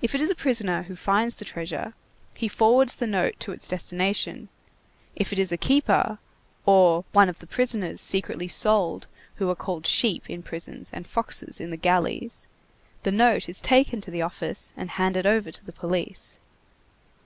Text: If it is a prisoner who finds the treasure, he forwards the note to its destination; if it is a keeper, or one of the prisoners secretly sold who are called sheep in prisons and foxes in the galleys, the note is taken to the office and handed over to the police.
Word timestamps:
If 0.00 0.14
it 0.14 0.22
is 0.22 0.30
a 0.30 0.34
prisoner 0.34 0.84
who 0.84 0.96
finds 0.96 1.36
the 1.36 1.44
treasure, 1.44 1.92
he 2.32 2.48
forwards 2.48 2.94
the 2.94 3.06
note 3.06 3.38
to 3.40 3.52
its 3.52 3.68
destination; 3.68 4.48
if 5.14 5.30
it 5.30 5.38
is 5.38 5.52
a 5.52 5.58
keeper, 5.58 6.16
or 6.64 7.04
one 7.12 7.28
of 7.28 7.38
the 7.38 7.46
prisoners 7.46 8.00
secretly 8.00 8.48
sold 8.48 9.08
who 9.34 9.50
are 9.50 9.54
called 9.54 9.86
sheep 9.86 10.30
in 10.30 10.42
prisons 10.42 10.88
and 10.94 11.06
foxes 11.06 11.60
in 11.60 11.68
the 11.68 11.76
galleys, 11.76 12.46
the 13.02 13.12
note 13.12 13.46
is 13.46 13.60
taken 13.60 14.00
to 14.00 14.10
the 14.10 14.22
office 14.22 14.72
and 14.74 14.92
handed 14.92 15.26
over 15.26 15.50
to 15.50 15.62
the 15.66 15.70
police. 15.72 16.38